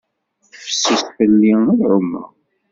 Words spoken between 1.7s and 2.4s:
ad ɛumeɣ.